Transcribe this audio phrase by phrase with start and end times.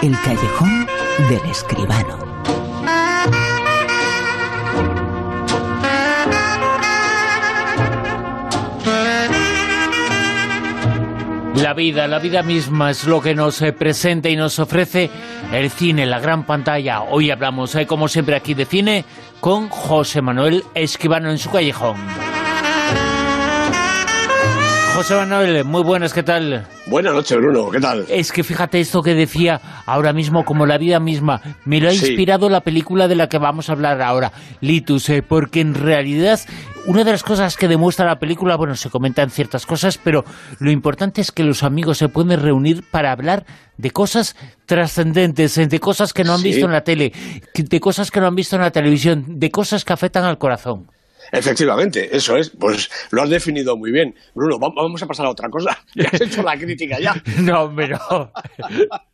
[0.00, 0.86] El callejón
[1.28, 2.18] del escribano.
[11.56, 15.10] La vida, la vida misma es lo que nos eh, presenta y nos ofrece
[15.52, 17.02] el cine, la gran pantalla.
[17.02, 19.04] Hoy hablamos, eh, como siempre, aquí de cine
[19.40, 21.96] con José Manuel Escribano en su callejón.
[24.94, 26.68] José Manuel, muy buenas, ¿qué tal?
[26.90, 28.06] Buenas noches, Bruno, ¿qué tal?
[28.08, 31.92] Es que fíjate esto que decía ahora mismo, como la vida misma, me lo ha
[31.92, 36.40] inspirado la película de la que vamos a hablar ahora, Litus, eh, porque en realidad
[36.86, 40.24] una de las cosas que demuestra la película, bueno, se comentan ciertas cosas, pero
[40.60, 43.44] lo importante es que los amigos se pueden reunir para hablar
[43.76, 47.12] de cosas trascendentes, eh, de cosas que no han visto en la tele,
[47.54, 50.86] de cosas que no han visto en la televisión, de cosas que afectan al corazón.
[51.32, 52.50] Efectivamente, eso es.
[52.50, 54.14] Pues lo has definido muy bien.
[54.34, 55.78] Bruno, vamos a pasar a otra cosa.
[55.94, 57.20] Ya has hecho la crítica ya.
[57.40, 57.98] No, pero...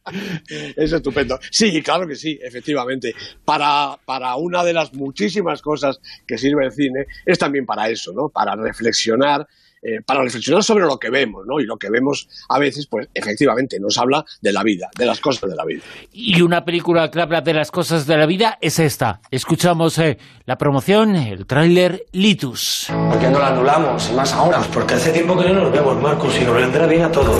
[0.77, 1.38] es estupendo.
[1.50, 3.14] Sí, claro que sí, efectivamente.
[3.44, 8.12] Para, para una de las muchísimas cosas que sirve el cine, es también para eso,
[8.12, 8.28] ¿no?
[8.28, 9.46] Para reflexionar
[9.84, 11.60] eh, para reflexionar sobre lo que vemos, ¿no?
[11.60, 15.20] Y lo que vemos a veces, pues efectivamente, nos habla de la vida, de las
[15.20, 15.82] cosas de la vida.
[16.10, 19.20] Y una película que habla de las cosas de la vida es esta.
[19.30, 22.86] Escuchamos eh, la promoción, el tráiler Litus.
[22.88, 24.08] ¿Por qué no la anulamos?
[24.10, 24.56] Y más ahora.
[24.58, 27.38] Pues porque hace tiempo que no nos vemos, Marcos, y nos vendrá bien a todos.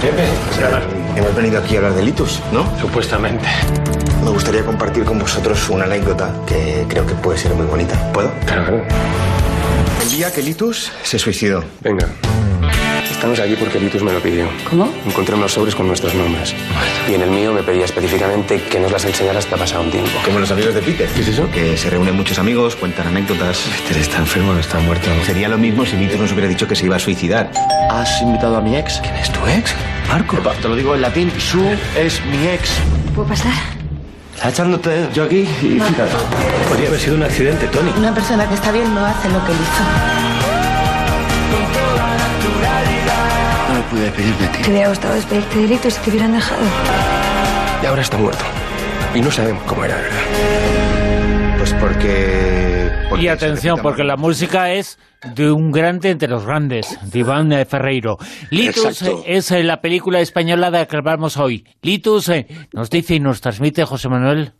[0.00, 0.24] Pepe,
[1.14, 2.64] hemos venido aquí a hablar de Litus, ¿no?
[2.80, 3.46] Supuestamente.
[4.24, 8.12] Me gustaría compartir con vosotros una anécdota que creo que puede ser muy bonita.
[8.12, 8.32] ¿Puedo?
[8.46, 9.41] Claro, claro.
[10.02, 11.64] El día que Litus se suicidó.
[11.80, 12.08] Venga.
[13.08, 14.48] Estamos aquí porque Litus me lo pidió.
[14.68, 14.92] ¿Cómo?
[15.06, 16.52] Encontré unos sobres con nuestros nombres.
[17.08, 20.10] Y en el mío me pedía específicamente que nos las enseñara hasta pasado un tiempo.
[20.24, 21.08] Como los amigos de Peter.
[21.08, 21.48] ¿Qué es eso?
[21.52, 23.60] Que se reúnen muchos amigos, cuentan anécdotas.
[23.86, 25.08] Peter está enfermo, no está muerto.
[25.24, 27.52] Sería lo mismo si Litus nos hubiera dicho que se iba a suicidar.
[27.88, 28.98] ¿Has invitado a mi ex?
[29.02, 29.72] ¿Quién es tu ex?
[30.08, 30.36] Marco.
[30.60, 31.30] Te lo digo en latín.
[31.38, 31.62] Su
[31.96, 32.70] es mi ex.
[33.14, 33.81] ¿Puedo pasar?
[34.34, 36.12] Está echándote yo aquí y fíjate.
[36.68, 37.92] Podría haber sido un accidente, Tony.
[37.96, 39.82] Una persona que está bien no hace lo que él hizo.
[43.68, 44.62] No me pude despedir de ti.
[44.62, 46.62] Te hubiera gustado despedirte de si te hubieran dejado.
[47.82, 48.44] Y ahora está muerto.
[49.14, 51.58] Y no sabemos cómo era, ¿verdad?
[51.58, 52.71] Pues porque...
[53.08, 54.98] porque Y atención, porque la música es
[55.34, 58.18] de un grande entre los grandes, de Iván eh, Ferreiro.
[58.50, 59.22] Litus Exacto.
[59.26, 61.64] eh, es eh, la película española de la que hablamos hoy.
[61.82, 64.52] Litus eh, nos dice y nos transmite José Manuel.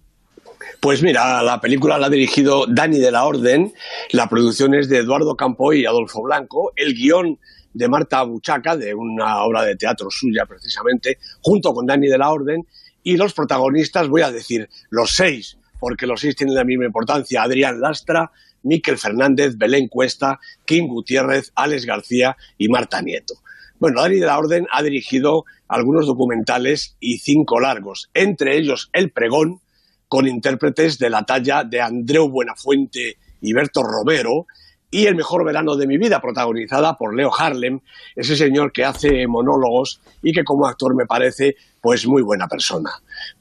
[0.81, 3.73] Pues mira, la película la ha dirigido Dani de la Orden,
[4.11, 7.39] la producción es de Eduardo Campoy y Adolfo Blanco, el guion
[7.73, 12.31] de Marta Buchaca, de una obra de teatro suya precisamente, junto con Dani de la
[12.31, 12.67] Orden,
[13.03, 17.43] y los protagonistas, voy a decir los seis, porque los seis tienen la misma importancia,
[17.43, 18.31] Adrián Lastra,
[18.63, 23.35] Miquel Fernández, Belén Cuesta, Kim Gutiérrez, Alex García y Marta Nieto.
[23.81, 29.11] Bueno, Dani de la Orden ha dirigido algunos documentales y cinco largos, entre ellos El
[29.11, 29.61] Pregón,
[30.07, 34.47] con intérpretes de la talla de Andreu Buenafuente y Berto Romero,
[34.89, 37.81] y El mejor verano de mi vida, protagonizada por Leo Harlem,
[38.15, 42.91] ese señor que hace monólogos y que como actor me parece pues muy buena persona.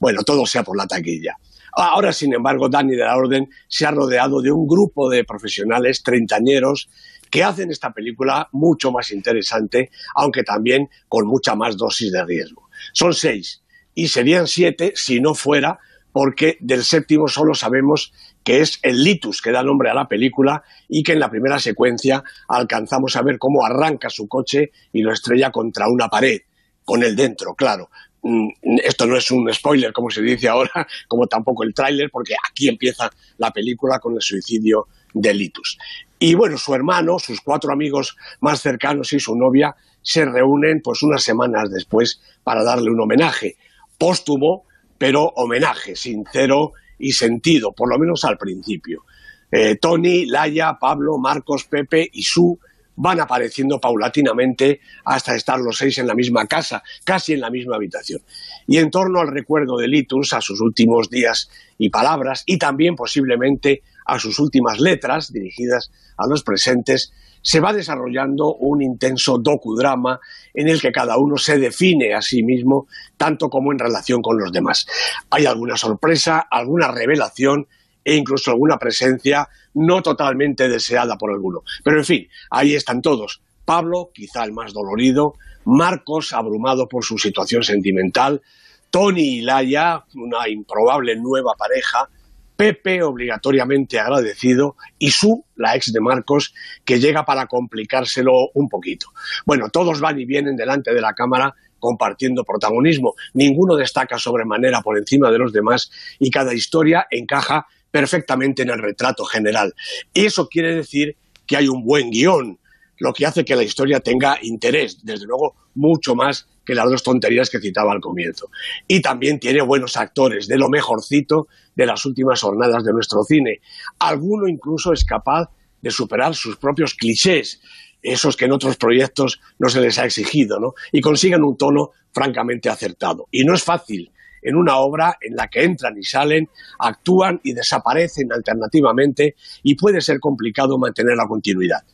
[0.00, 1.36] Bueno, todo sea por la taquilla.
[1.72, 6.02] Ahora, sin embargo, Dani de la Orden se ha rodeado de un grupo de profesionales
[6.02, 6.88] treintañeros
[7.30, 12.68] que hacen esta película mucho más interesante, aunque también con mucha más dosis de riesgo.
[12.92, 13.62] Son seis
[13.94, 15.78] y serían siete si no fuera
[16.12, 18.12] porque del séptimo solo sabemos
[18.44, 21.58] que es el litus que da nombre a la película y que en la primera
[21.58, 26.40] secuencia alcanzamos a ver cómo arranca su coche y lo estrella contra una pared,
[26.84, 27.88] con él dentro, claro.
[28.22, 28.48] Mm,
[28.84, 32.68] Esto no es un spoiler, como se dice ahora, como tampoco el tráiler, porque aquí
[32.68, 35.78] empieza la película con el suicidio de Litus.
[36.18, 41.02] Y bueno, su hermano, sus cuatro amigos más cercanos y su novia se reúnen pues
[41.02, 43.56] unas semanas después para darle un homenaje
[44.02, 44.64] póstumo,
[44.98, 49.04] pero homenaje sincero y sentido, por lo menos al principio.
[49.48, 52.58] Eh, Tony, Laia, Pablo, Marcos, Pepe y Su
[52.96, 57.76] van apareciendo paulatinamente hasta estar los seis en la misma casa, casi en la misma
[57.76, 58.22] habitación.
[58.66, 62.94] Y en torno al recuerdo de Litus, a sus últimos días y palabras, y también
[62.94, 67.12] posiblemente a sus últimas letras dirigidas a los presentes,
[67.42, 70.20] se va desarrollando un intenso docudrama
[70.54, 72.86] en el que cada uno se define a sí mismo
[73.16, 74.86] tanto como en relación con los demás.
[75.30, 77.66] Hay alguna sorpresa, alguna revelación
[78.04, 81.62] e incluso alguna presencia no totalmente deseada por alguno.
[81.82, 83.40] Pero en fin, ahí están todos.
[83.64, 85.34] Pablo, quizá el más dolorido,
[85.64, 88.42] Marcos, abrumado por su situación sentimental,
[88.90, 92.08] Tony y Laia, una improbable nueva pareja,
[92.56, 99.08] Pepe, obligatoriamente agradecido, y Su, la ex de Marcos, que llega para complicárselo un poquito.
[99.46, 103.14] Bueno, todos van y vienen delante de la cámara compartiendo protagonismo.
[103.34, 105.90] Ninguno destaca sobremanera por encima de los demás
[106.20, 109.72] y cada historia encaja perfectamente en el retrato general.
[110.12, 111.16] Eso quiere decir
[111.46, 112.58] que hay un buen guion,
[112.98, 117.02] lo que hace que la historia tenga interés, desde luego mucho más que las dos
[117.02, 118.48] tonterías que citaba al comienzo.
[118.88, 123.60] Y también tiene buenos actores, de lo mejorcito de las últimas jornadas de nuestro cine.
[123.98, 125.50] Alguno incluso es capaz
[125.80, 127.60] de superar sus propios clichés,
[128.00, 130.74] esos que en otros proyectos no se les ha exigido, ¿no?
[130.92, 133.26] Y consiguen un tono francamente acertado.
[133.30, 134.12] Y no es fácil
[134.42, 136.48] en una obra en la que entran y salen,
[136.78, 141.84] actúan y desaparecen alternativamente y puede ser complicado mantener la continuidad.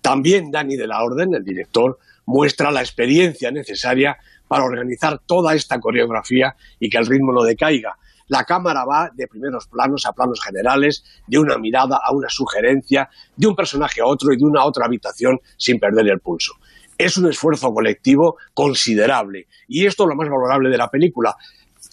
[0.00, 4.16] También Dani de la Orden, el director, muestra la experiencia necesaria
[4.46, 7.96] para organizar toda esta coreografía y que el ritmo no decaiga.
[8.28, 13.08] La cámara va de primeros planos a planos generales, de una mirada a una sugerencia,
[13.34, 16.54] de un personaje a otro y de una a otra habitación sin perder el pulso.
[16.98, 21.34] Es un esfuerzo colectivo considerable y esto es lo más valorable de la película,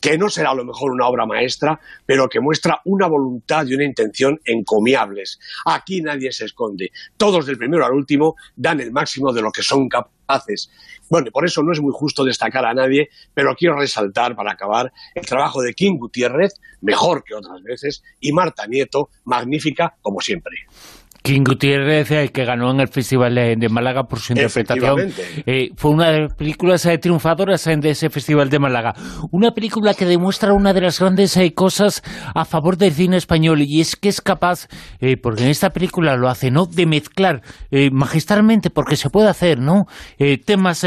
[0.06, 3.74] que no será a lo mejor una obra maestra, pero que muestra una voluntad y
[3.74, 5.40] una intención encomiables.
[5.66, 6.92] Aquí nadie se esconde.
[7.18, 10.70] Todos del primero al último dan el máximo de lo que son capaces.
[11.10, 14.94] Bueno, por eso no es muy justo destacar a nadie, pero quiero resaltar para acabar
[15.16, 20.68] el trabajo de King Gutiérrez, mejor que otras veces, y Marta Nieto, magnífica como siempre.
[21.26, 25.12] King Gutiérrez, eh, que ganó en el Festival de, Málaga por su interpretación,
[25.48, 28.94] eh, fue una de las películas eh, triunfadoras de ese Festival de Málaga.
[29.32, 32.04] Una película que demuestra una de las grandes cosas
[32.36, 34.68] a favor del cine español, y es que es capaz,
[35.24, 37.42] porque en esta película lo hace, ¿no?, de mezclar
[37.92, 39.88] magistralmente, porque se puede hacer, ¿no?,
[40.46, 40.86] temas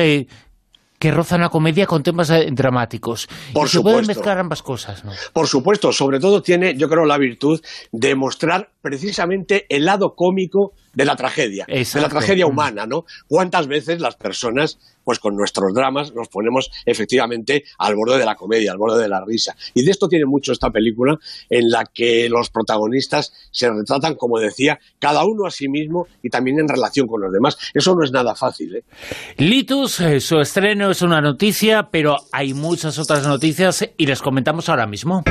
[0.99, 3.29] que rozan la comedia con temas eh, dramáticos.
[3.53, 5.13] Por y se pueden mezclar ambas cosas, ¿no?
[5.33, 7.61] Por supuesto, sobre todo tiene, yo creo, la virtud
[7.93, 12.49] de mostrar precisamente el lado cómico de la tragedia, de la tragedia mm.
[12.49, 13.05] humana, ¿no?
[13.29, 18.35] ¿Cuántas veces las personas, pues con nuestros dramas, nos ponemos efectivamente al borde de la
[18.35, 19.55] comedia, al borde de la risa?
[19.75, 21.17] Y de esto tiene mucho esta película,
[21.51, 26.31] en la que los protagonistas se retratan, como decía, cada uno a sí mismo y
[26.31, 27.59] también en relación con los demás.
[27.75, 28.85] Eso no es nada fácil, ¿eh?
[29.37, 34.71] Litus, eh, su estreno es una noticia, pero hay muchas otras noticias y les comentamos
[34.71, 35.25] ahora mismo.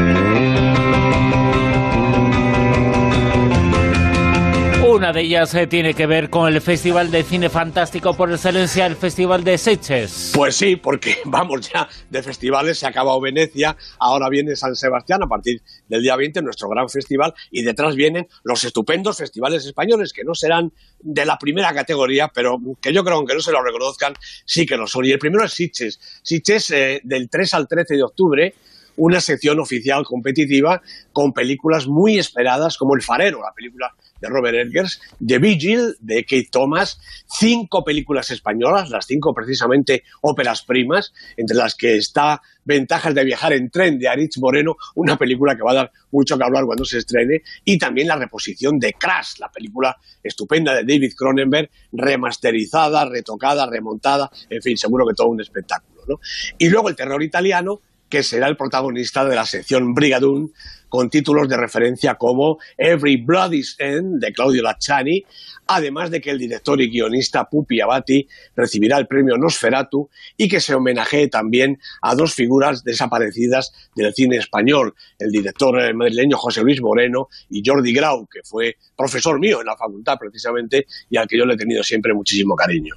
[5.08, 8.86] Una de ellas eh, tiene que ver con el Festival de Cine Fantástico por excelencia,
[8.86, 10.34] el Festival de Sitges.
[10.36, 15.24] Pues sí, porque vamos ya de festivales, se ha acabado Venecia, ahora viene San Sebastián
[15.24, 20.12] a partir del día 20, nuestro gran festival, y detrás vienen los estupendos festivales españoles,
[20.12, 23.64] que no serán de la primera categoría, pero que yo creo que no se lo
[23.64, 24.14] reconozcan,
[24.44, 25.06] sí que lo son.
[25.06, 26.02] Y el primero es Sitges.
[26.22, 28.54] Sitges eh, del 3 al 13 de octubre,
[28.98, 30.82] una sección oficial competitiva
[31.14, 36.24] con películas muy esperadas como El Farero, la película de Robert Edgers, The Vigil de
[36.24, 43.16] Kate Thomas, cinco películas españolas, las cinco precisamente óperas primas, entre las que está Ventajas
[43.16, 46.44] de viajar en tren de Aritz Moreno, una película que va a dar mucho que
[46.44, 51.14] hablar cuando se estrene, y también la reposición de Crash, la película estupenda de David
[51.16, 56.02] Cronenberg, remasterizada, retocada, remontada, en fin, seguro que todo un espectáculo.
[56.10, 56.20] ¿no?
[56.58, 60.52] Y luego el terror italiano, que será el protagonista de la sección Brigadoon,
[60.90, 65.24] con títulos de referencia como Every Blood End de Claudio Lacciani,
[65.68, 70.60] además de que el director y guionista Pupi Abati recibirá el premio Nosferatu y que
[70.60, 76.82] se homenajee también a dos figuras desaparecidas del cine español, el director madrileño José Luis
[76.82, 81.38] Moreno y Jordi Grau, que fue profesor mío en la facultad precisamente y al que
[81.38, 82.96] yo le he tenido siempre muchísimo cariño.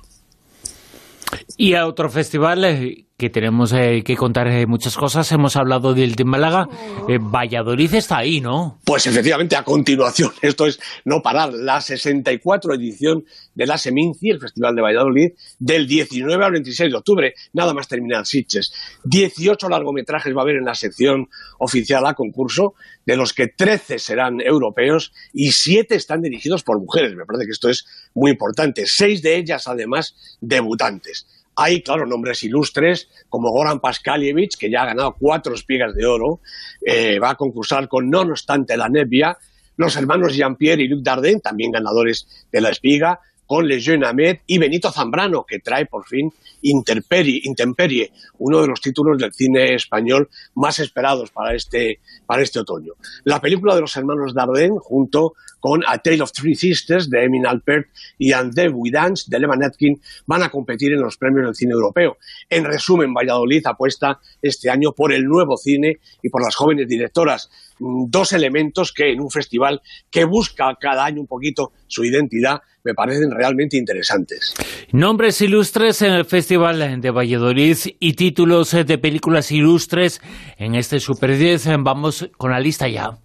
[1.57, 5.31] Y a otro festival eh, que tenemos eh, que contar eh, muchas cosas.
[5.31, 6.67] Hemos hablado del de Málaga.
[7.07, 8.81] Valladolid está ahí, ¿no?
[8.85, 13.25] Pues efectivamente, a continuación, esto es no parar, la 64 edición
[13.55, 17.89] de la Seminci, el Festival de Valladolid, del 19 al 26 de octubre, nada más
[17.89, 18.73] terminar Sitges.
[19.05, 22.75] 18 largometrajes va a haber en la sección oficial a concurso,
[23.05, 27.15] de los que 13 serán europeos y 7 están dirigidos por mujeres.
[27.15, 27.85] Me parece que esto es
[28.15, 28.85] muy importante.
[28.87, 31.27] Seis de ellas, además, debutantes.
[31.57, 36.41] Hay, claro, nombres ilustres como Goran Paskalievich, que ya ha ganado cuatro espigas de oro,
[36.85, 39.37] eh, va a concursar con No obstante la Nebia,
[39.77, 44.39] los hermanos Jean-Pierre y Luc Dardenne, también ganadores de la espiga, con Le Jeune Ahmed
[44.47, 50.29] y Benito Zambrano, que trae por fin Intemperie, uno de los títulos del cine español
[50.55, 52.93] más esperados para este, para este otoño.
[53.25, 57.47] La película de los hermanos Dardenne, junto con A Tale of Three Sisters de Emin
[57.47, 57.89] Alpert
[58.19, 61.55] y And the We Dance de Levan Atkin, van a competir en los premios del
[61.55, 62.17] cine europeo.
[62.49, 67.51] En resumen, Valladolid apuesta este año por el nuevo cine y por las jóvenes directoras
[67.79, 72.61] mm, dos elementos que en un festival que busca cada año un poquito su identidad
[72.83, 74.55] me parecen realmente interesantes.
[74.93, 80.21] Nombres ilustres en el Festival de Valladolid y títulos de películas ilustres
[80.57, 81.83] en este Super 10.
[81.83, 83.19] Vamos con la lista ya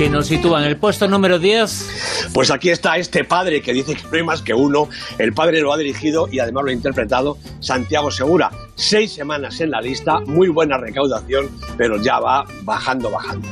[0.00, 2.30] que nos sitúa en el puesto número 10.
[2.32, 4.88] Pues aquí está este padre que dice que no hay más que uno.
[5.18, 8.50] El padre lo ha dirigido y además lo ha interpretado Santiago Segura.
[8.76, 13.46] Seis semanas en la lista, muy buena recaudación, pero ya va bajando, bajando.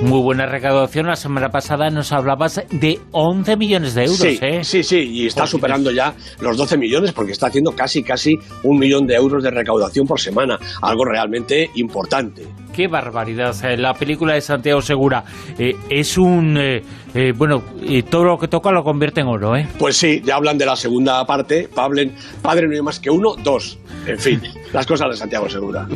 [0.00, 1.06] Muy buena recaudación.
[1.06, 4.20] La semana pasada nos hablabas de 11 millones de euros.
[4.20, 4.64] Sí, ¿eh?
[4.64, 8.78] sí, sí, y está superando ya los 12 millones porque está haciendo casi, casi un
[8.78, 10.58] millón de euros de recaudación por semana.
[10.80, 12.48] Algo realmente importante.
[12.80, 13.54] Qué barbaridad.
[13.76, 15.22] La película de Santiago Segura
[15.58, 16.56] eh, es un...
[16.56, 16.80] Eh,
[17.12, 17.62] eh, bueno,
[18.08, 19.68] todo lo que toca lo convierte en oro, ¿eh?
[19.78, 21.68] Pues sí, ya hablan de la segunda parte.
[21.74, 23.78] Pablen, padre no hay más que uno, dos.
[24.06, 24.40] En fin,
[24.72, 25.86] las cosas de Santiago Segura.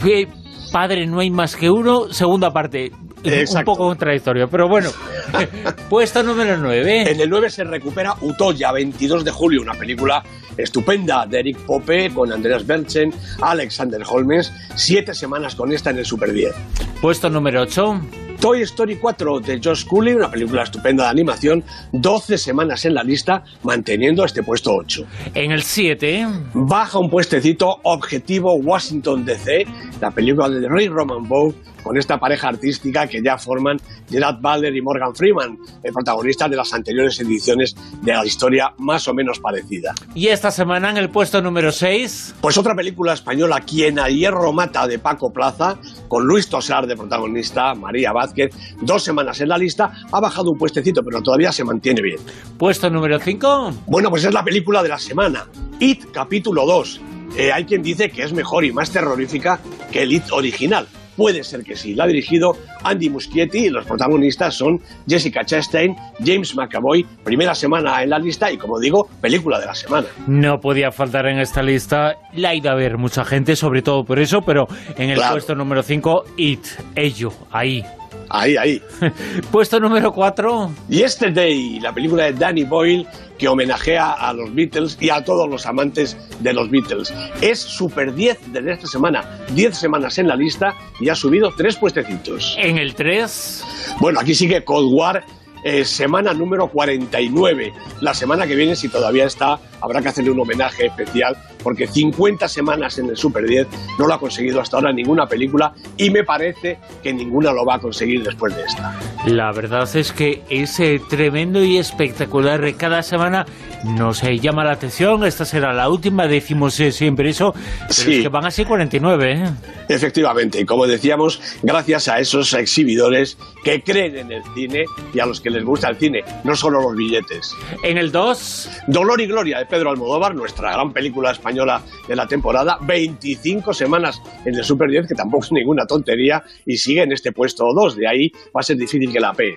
[0.71, 2.93] Padre no hay más que uno, segunda parte.
[3.25, 4.91] Un poco contradictorio, pero bueno.
[5.89, 7.11] Puesto número 9.
[7.11, 10.23] En el 9 se recupera Utoya, 22 de julio, una película
[10.57, 14.53] estupenda de Eric Pope con Andreas Berchen, Alexander Holmes.
[14.75, 16.55] Siete semanas con esta en el Super 10.
[17.01, 18.01] Puesto número 8.
[18.41, 23.03] Toy Story 4 de Josh Cooley, una película estupenda de animación, 12 semanas en la
[23.03, 25.07] lista, manteniendo este puesto 8.
[25.35, 26.27] En el 7.
[26.53, 29.67] Baja un puestecito Objetivo Washington DC,
[30.01, 33.77] la película de Ray Roman Bow, con esta pareja artística que ya forman
[34.11, 39.07] Gerard Butler y Morgan Freeman, el protagonista de las anteriores ediciones de la historia más
[39.07, 39.95] o menos parecida.
[40.15, 42.37] Y esta semana en el puesto número 6.
[42.41, 46.97] Pues otra película española, Quien a hierro mata, de Paco Plaza, con Luis Tosar de
[46.97, 51.65] protagonista, María Vázquez, dos semanas en la lista, ha bajado un puestecito, pero todavía se
[51.65, 52.19] mantiene bien.
[52.59, 53.73] ¿Puesto número 5?
[53.87, 55.47] Bueno, pues es la película de la semana,
[55.81, 57.01] It, capítulo 2.
[57.37, 59.61] Eh, hay quien dice que es mejor y más terrorífica
[59.91, 60.87] que el It original.
[61.17, 61.95] Puede ser que sí.
[61.95, 62.53] La ha dirigido
[62.83, 65.95] Andy Muschietti y los protagonistas son Jessica Chastain,
[66.25, 70.07] James McAvoy, primera semana en la lista y, como digo, película de la semana.
[70.27, 72.15] No podía faltar en esta lista.
[72.35, 74.67] La ha ido a ver mucha gente, sobre todo por eso, pero
[74.97, 77.83] en el puesto número 5, It, ello, ahí.
[78.29, 78.83] Ahí, ahí.
[79.51, 80.71] Puesto número 4.
[80.89, 83.07] Yesterday, la película de Danny Boyle
[83.39, 87.13] que homenajea a los Beatles y a todos los amantes de los Beatles.
[87.41, 89.41] Es Super 10 de esta semana.
[89.55, 92.57] 10 semanas en la lista y ha subido tres puestecitos.
[92.59, 93.65] En el 3.
[94.01, 95.25] Bueno, aquí sigue Cold War
[95.65, 97.73] eh, semana número 49.
[98.01, 102.47] La semana que viene, si todavía está, habrá que hacerle un homenaje especial porque 50
[102.47, 103.67] semanas en el Super 10
[103.99, 107.77] no lo ha conseguido hasta ahora ninguna película y me parece que ninguna lo va
[107.77, 108.95] a conseguir después de esta.
[109.27, 112.61] La verdad es que es eh, tremendo y espectacular.
[112.77, 113.47] Cada semana
[113.83, 115.25] nos eh, llama la atención.
[115.25, 117.55] Esta será la última, decimos siempre eso.
[117.89, 118.23] sí.
[118.23, 119.45] que van a ser 49.
[119.89, 125.27] Efectivamente, y como decíamos, gracias a esos exhibidores que creen en el cine y a
[125.27, 127.55] los que les gusta el cine, no solo los billetes.
[127.83, 128.71] En el 2.
[128.89, 132.79] Dolor y Gloria de Pedro Almodóvar, nuestra gran película española de la temporada.
[132.83, 137.33] 25 semanas en el Super 10, que tampoco es ninguna tontería, y sigue en este
[137.33, 137.97] puesto 2.
[137.97, 139.57] De ahí va a ser difícil que la pe.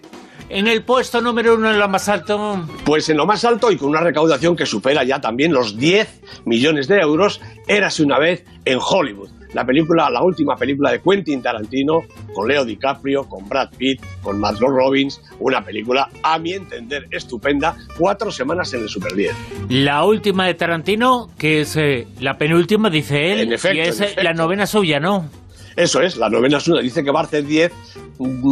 [0.50, 2.66] En el puesto número uno, en lo más alto.
[2.86, 6.22] Pues en lo más alto y con una recaudación que supera ya también los 10
[6.46, 11.42] millones de euros, érase una vez en Hollywood la película, la última película de Quentin
[11.42, 17.08] Tarantino, con Leo DiCaprio, con Brad Pitt, con Margot Robbins, una película, a mi entender,
[17.12, 19.36] estupenda, cuatro semanas en el Super 10.
[19.70, 24.02] La última de Tarantino, que es eh, la penúltima, dice él, en efecto, y es
[24.02, 25.30] eh, la novena suya, ¿no?
[25.77, 27.72] Eso es, la novena suya, dice que va a hacer 10,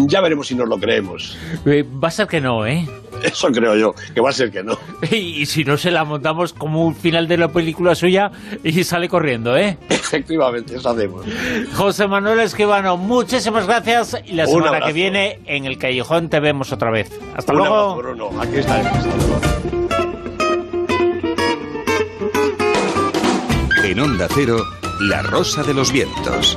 [0.08, 1.36] ya veremos si nos lo creemos.
[1.66, 2.88] Eh, va a ser que no, ¿eh?
[3.24, 4.78] Eso creo yo, que va a ser que no.
[5.12, 8.30] Y, si no se la montamos como un final de la película suya
[8.64, 9.76] y sale corriendo, ¿eh?
[9.90, 11.26] Efectivamente, eso hacemos.
[11.74, 16.72] José Manuel Esquivano, muchísimas gracias y la semana que viene en el Callejón te vemos
[16.72, 17.10] otra vez.
[17.36, 17.76] Hasta un luego.
[17.76, 18.40] Abrazo, Bruno.
[18.40, 19.00] Aquí estaremos.
[23.84, 24.58] En Onda Cero,
[25.02, 26.56] La Rosa de los Vientos.